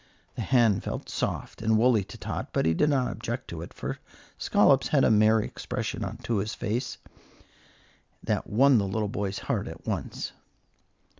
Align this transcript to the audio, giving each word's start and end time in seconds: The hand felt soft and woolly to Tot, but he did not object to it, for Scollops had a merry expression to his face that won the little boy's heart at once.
The 0.33 0.41
hand 0.41 0.83
felt 0.83 1.09
soft 1.09 1.61
and 1.61 1.77
woolly 1.77 2.03
to 2.05 2.17
Tot, 2.17 2.49
but 2.53 2.65
he 2.65 2.73
did 2.73 2.89
not 2.89 3.11
object 3.11 3.47
to 3.49 3.61
it, 3.61 3.71
for 3.71 3.99
Scollops 4.35 4.87
had 4.87 5.03
a 5.03 5.11
merry 5.11 5.45
expression 5.45 6.17
to 6.23 6.37
his 6.37 6.55
face 6.55 6.97
that 8.23 8.47
won 8.49 8.79
the 8.79 8.87
little 8.87 9.09
boy's 9.09 9.37
heart 9.45 9.67
at 9.67 9.85
once. 9.85 10.31